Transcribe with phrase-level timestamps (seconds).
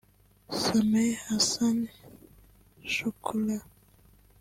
[0.61, 1.77] Sameh Hassan
[2.93, 3.57] Shoukry